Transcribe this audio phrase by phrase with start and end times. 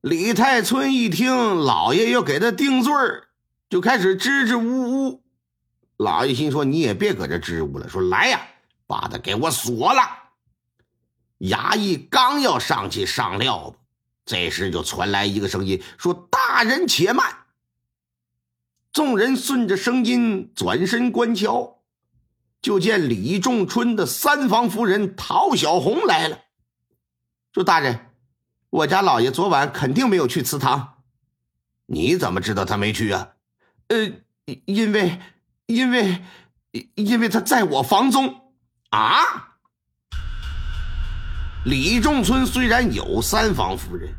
[0.00, 2.92] 李太春一听老爷要给他定罪
[3.68, 5.22] 就开始支支吾吾。
[5.98, 8.40] 老爷心说：“你也别搁这支吾了，说来呀，
[8.86, 10.00] 把他给我锁了。”
[11.40, 13.76] 衙役刚要上去上料子，
[14.24, 17.44] 这时就传来一个声音说：“大人且慢。”
[18.92, 21.82] 众人顺着声音转身观瞧，
[22.62, 26.38] 就见李仲春的三房夫人陶小红来了，
[27.52, 28.09] 说：“大人，
[28.70, 31.02] 我家老爷昨晚肯定没有去祠堂。
[31.86, 33.30] 你怎么知道他没去啊？
[33.88, 34.12] 呃，
[34.64, 35.20] 因为，
[35.66, 36.24] 因为，
[36.94, 38.52] 因为他在我房中
[38.90, 39.48] 啊。”
[41.66, 44.14] 李仲春虽然有三房夫人，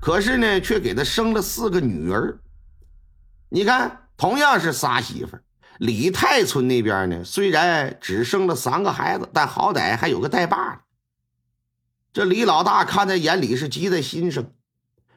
[0.00, 2.38] 可是呢，却给他生了四个女儿。
[3.50, 5.36] 你看，同样是仨媳妇
[5.78, 10.80] 李太村那边呢，虽然只生了三个孩子，但好歹还有个带把的。
[12.12, 14.44] 这李老大看在眼里，是急在心上。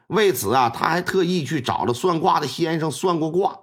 [0.06, 3.60] 为此啊，他还特意去找了算卦的先生算过卦。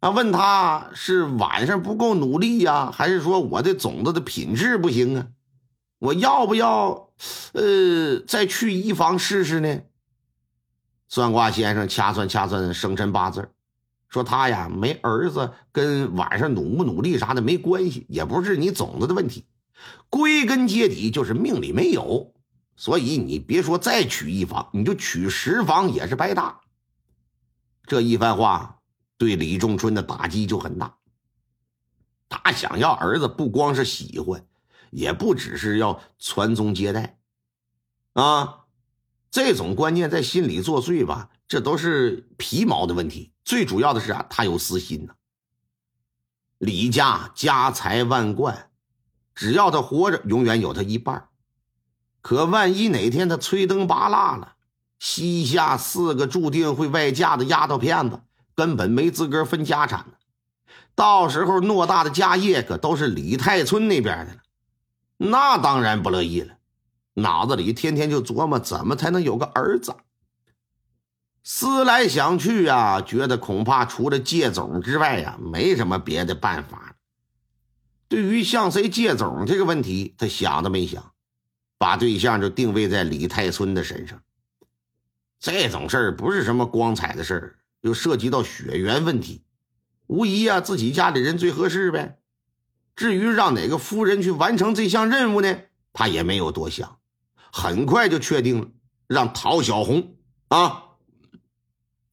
[0.00, 5.26] 啊，问他是晚上不够努力呀，还是说我的种子的品质不行啊？
[5.98, 7.08] 我要不要，
[7.54, 9.80] 呃，再去一房试试呢？
[11.08, 13.48] 算卦先生掐算掐算生辰八字，
[14.10, 19.46] 说他呀没儿子，跟晚上努不努力啥的没关系，也不是你种子的问题，
[20.08, 22.34] 归根结底就是命里没有。
[22.76, 26.60] 所以你别说再娶一房，你就娶十房也是白搭。
[27.86, 28.80] 这一番话
[29.16, 30.96] 对李仲春的打击就很大。
[32.28, 34.46] 他想要儿子，不光是喜欢，
[34.90, 37.18] 也不只是要传宗接代，
[38.12, 38.62] 啊。
[39.28, 43.32] 这种观念在心里作祟吧，这都是皮毛的问题。
[43.44, 45.14] 最主要的是啊，他有私心呐。
[46.56, 48.70] 李家家财万贯，
[49.36, 51.28] 只要他活着，永远有他一半。
[52.22, 54.54] 可万一哪天他吹灯拔蜡了，
[54.98, 58.18] 膝下四个注定会外嫁的丫头片子，
[58.56, 60.14] 根本没资格分家产呢。
[60.96, 64.40] 到时候偌大的家业可都是李太村那边的了，
[65.18, 66.54] 那当然不乐意了。
[67.14, 69.94] 脑子里天天就琢磨怎么才能有个儿子。
[71.44, 76.95] 思来想去啊，觉得恐怕除了借种之外呀，没什么别的办法。
[78.08, 81.12] 对于向谁借种这个问题，他想都没想，
[81.78, 84.22] 把对象就定位在李太村的身上。
[85.38, 89.42] 这种事儿不是什么光彩的事儿，又涉及到血缘问题，
[90.06, 92.18] 无疑啊，自己家里人最合适呗。
[92.94, 95.58] 至于让哪个夫人去完成这项任务呢，
[95.92, 96.98] 他也没有多想。
[97.52, 98.68] 很快就确定了，
[99.06, 100.16] 让陶小红
[100.48, 100.84] 啊，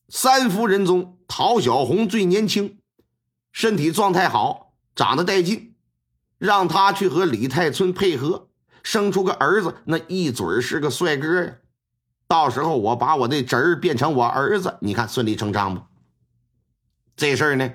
[0.09, 2.79] 三夫人中陶小红最年轻，
[3.51, 5.72] 身体状态好，长得带劲，
[6.43, 8.49] 让他去和李太春配合，
[8.83, 11.55] 生出个儿子，那一准是个帅哥呀。
[12.27, 15.81] 到时候我把我的侄儿变成我儿子，你看顺理成章不？
[17.15, 17.71] 这事儿呢，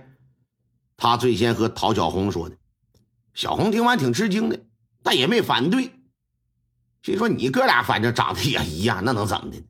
[0.98, 2.58] 他最先和陶小红说的，
[3.32, 4.60] 小红听完挺吃惊的，
[5.02, 5.94] 但也没反对。
[7.00, 9.64] 心说你哥俩反正长得也一样，那能怎么的？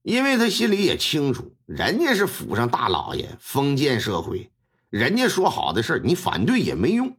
[0.00, 4.50] 因为他心里也清楚，人家是府上大老爷，封建社会，
[4.88, 7.14] 人家说好的事你反对也没用。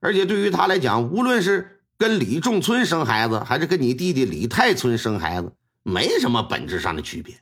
[0.00, 7.40] 而且对于他来讲，无论是跟李仲春生孩子，还是跟你弟弟李太春生孩子，没什么本质上的区别。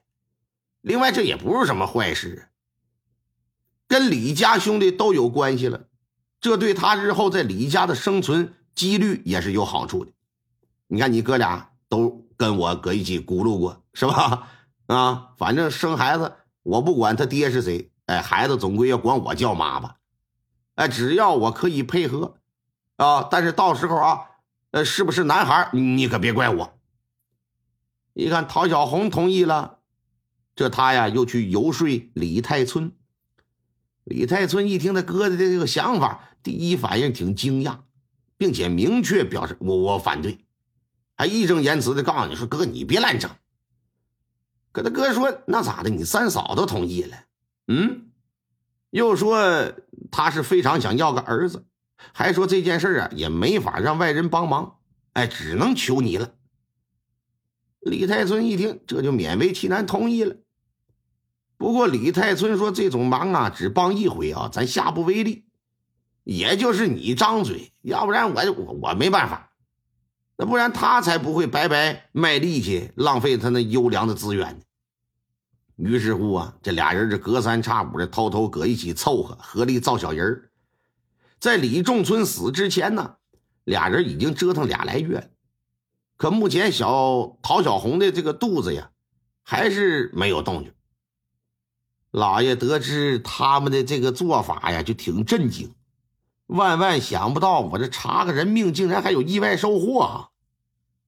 [0.81, 2.49] 另外，这也不是什么坏事，
[3.87, 5.87] 跟李家兄弟都有关系了，
[6.41, 10.13] 这对他日后在李家的生存几率也是有好处的。
[10.87, 14.49] 你看，你哥俩都跟我搁一起咕噜过，是吧？
[14.87, 19.97] 啊，反正生孩子，我不管他爹是谁，哎，孩子总归要管我叫妈吧？
[20.77, 22.37] 哎，只要我可以配合，
[22.97, 24.21] 啊，但是到时候啊，
[24.71, 26.79] 呃，是不是男孩，你可别怪我。
[28.15, 29.79] 一看陶小红同意了，
[30.55, 32.93] 这他呀又去游说李太春。
[34.05, 37.81] 李太春一听他哥的这个想法，第一反应挺惊讶，
[38.39, 40.39] 并且明确表示我我反对。
[41.17, 43.31] 还义正言辞的告诉你说：“哥，你别乱整。”
[44.73, 45.91] 可他哥说：“那咋的？
[45.91, 47.17] 你三嫂都同意了，
[47.69, 48.11] 嗯，
[48.91, 49.73] 又说
[50.11, 51.67] 他是非常想要个儿子，
[52.13, 54.79] 还说这件事啊也没法让外人帮忙，
[55.13, 56.33] 哎，只能求你了。”
[57.81, 60.37] 李太春一听，这就勉为其难同意了。
[61.57, 65.47] 不过李太春说：“这种忙啊，只帮一回啊，咱下不为例。
[66.25, 69.53] 也就是你张嘴，要不然我我我没办法。”
[70.37, 74.65] 那不然他才不会白白卖力气，浪费他那优良的资源呢。
[75.77, 80.51] 于是乎啊，这俩人这隔三差五的偷偷搁一起凑合，合力造小人儿。
[81.39, 83.17] 在李仲春死之前呢，
[83.65, 85.31] 俩人已经折腾俩来月。
[86.17, 88.91] 可目前小陶小红的这个肚子呀，
[89.43, 90.73] 还是没有动静。
[92.11, 95.75] 老爷得知他们的这个做法呀，就挺震惊，
[96.47, 100.29] 万万想不到我这查个人命，竟然还有意外收获啊！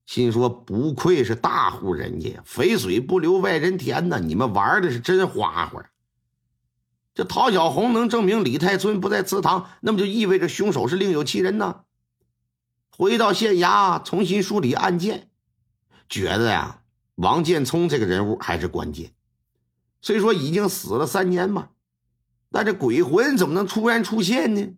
[0.04, 4.18] 心说不愧是大户人家，肥水不流外人田呐！
[4.18, 5.90] 你们玩的是真花花。
[7.18, 11.80] 这陶小红能证明李太村不在祠堂，那么就意味着凶手是另有其人呢。
[12.96, 15.28] 回到县衙，重新梳理案件，
[16.08, 16.82] 觉得呀，
[17.16, 19.14] 王建聪这个人物还是关键。
[20.00, 21.70] 虽说已经死了三年嘛，
[22.52, 24.74] 但这鬼魂怎么能突然出现呢？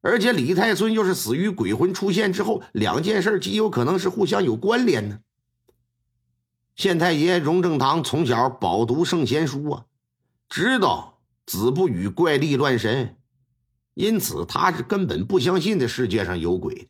[0.00, 5.20] 而且李太孙又是死于鬼魂出现之后，两件事极有可能是互相有关联呢。
[6.74, 9.84] 县太爷荣正堂从小饱读圣贤书啊，
[10.48, 11.15] 知道
[11.46, 13.16] 子不语怪力乱神，
[13.94, 16.88] 因此他是根本不相信这世界上有鬼，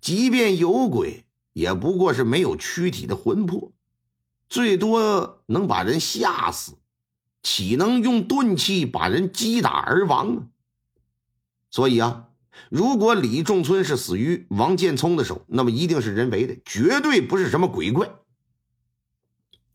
[0.00, 3.72] 即便有鬼，也不过是没有躯体的魂魄。
[4.48, 6.74] 最多能把人吓死，
[7.42, 10.42] 岂能用钝器把人击打而亡啊？
[11.70, 12.28] 所以啊，
[12.70, 18.08] 如果李仲村是死于王建聪的手，那么一定是人为的，绝对不是什么鬼怪。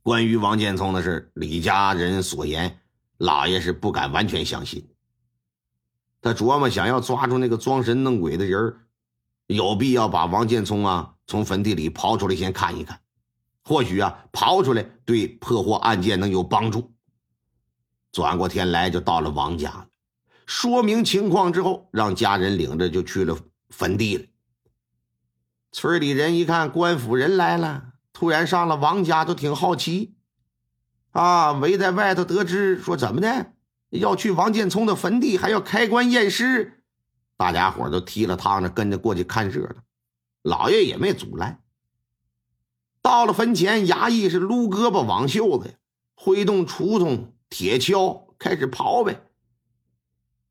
[0.01, 2.80] 关于王建聪的事，李家人所言，
[3.21, 4.89] 老爷是不敢完全相信。
[6.21, 8.75] 他琢磨，想要抓住那个装神弄鬼的人，
[9.45, 12.99] 有必要把王建聪啊从坟地里刨出来先看一看。
[13.63, 16.91] 或许啊，刨出来对破获案件能有帮助。
[18.11, 19.87] 转过天来就到了王家了，
[20.47, 23.37] 说明情况之后，让家人领着就去了
[23.69, 24.25] 坟地了。
[25.71, 30.15] 村里人一看官府人来了，突然上了王家，都挺好奇，
[31.11, 33.53] 啊，围在外头得知说怎么的，
[33.89, 36.83] 要去王建聪的坟地，还要开棺验尸，
[37.37, 39.75] 大家伙都踢了趟着跟着过去看热闹，
[40.41, 41.61] 老爷也没阻拦。
[43.01, 45.77] 到了坟前，衙役是撸胳膊挽袖子，
[46.15, 49.27] 挥动锄头、铁锹，开始刨呗。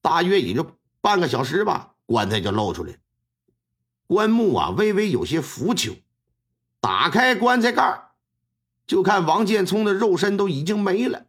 [0.02, 2.98] 大约也就半个小时吧，棺材就露出来。
[4.06, 6.02] 棺木啊，微微有些腐朽。
[6.80, 8.09] 打开棺材盖
[8.90, 11.26] 就看王建聪的肉身都已经没了，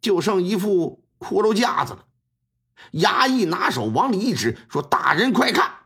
[0.00, 2.04] 就剩一副骷髅架子了。
[2.92, 5.78] 衙役拿手往里一指，说：“大人快看！”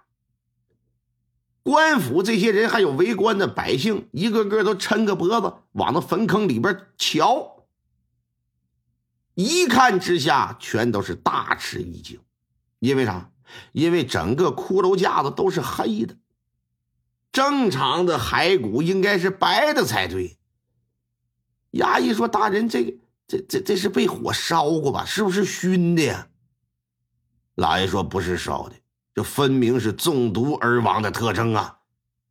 [1.64, 7.64] 官府这些人还有围观的百姓，一个个都抻个脖子往那坟坑里边瞧。
[9.32, 12.20] 一看之下，全都是大吃一惊，
[12.78, 13.30] 因为啥？
[13.72, 16.18] 因为整个骷髅架子都是黑的，
[17.32, 20.36] 正常的骸骨应该是白的才对。
[21.78, 22.94] 衙役说：“大人，这个
[23.26, 25.04] 这这这是被火烧过吧？
[25.04, 26.28] 是不是熏的呀？”
[27.56, 28.76] 老爷说：“不是烧的。”
[29.14, 31.78] 这分明是中毒而亡的特征啊！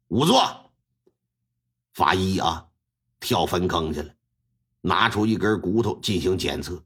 [0.08, 0.72] 仵作，
[1.96, 2.68] 法医啊，
[3.20, 4.14] 跳坟坑去了，
[4.82, 6.84] 拿出一根骨头进行检测，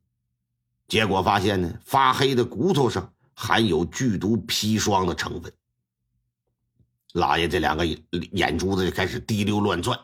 [0.88, 5.52] 结果发现呢，发黑的骨头上含有剧毒砒霜的成分。
[7.12, 10.00] 老爷这两个眼珠子就开始滴溜乱转，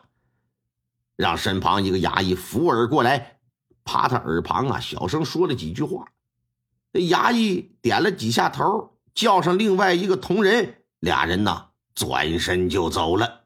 [1.16, 3.38] 让身旁一个衙役扶耳过来，
[3.84, 6.06] 趴他耳旁啊，小声说了几句话。
[6.92, 8.92] 这衙役点了几下头。
[9.16, 13.45] 叫上另外一个同仁，俩人呢转身就走了。